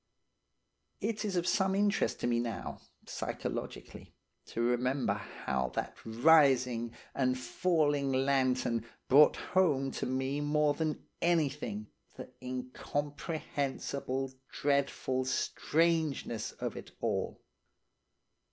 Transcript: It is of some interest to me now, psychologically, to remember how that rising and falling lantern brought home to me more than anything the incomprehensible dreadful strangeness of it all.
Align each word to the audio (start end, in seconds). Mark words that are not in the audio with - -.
It 0.99 1.23
is 1.25 1.35
of 1.35 1.45
some 1.45 1.75
interest 1.75 2.21
to 2.21 2.25
me 2.25 2.39
now, 2.39 2.81
psychologically, 3.05 4.15
to 4.47 4.59
remember 4.63 5.13
how 5.13 5.69
that 5.75 5.95
rising 6.03 6.93
and 7.13 7.37
falling 7.37 8.11
lantern 8.11 8.83
brought 9.07 9.35
home 9.35 9.91
to 9.91 10.07
me 10.07 10.41
more 10.41 10.73
than 10.73 11.05
anything 11.21 11.85
the 12.15 12.31
incomprehensible 12.41 14.33
dreadful 14.49 15.23
strangeness 15.25 16.51
of 16.53 16.75
it 16.75 16.89
all. 16.99 17.39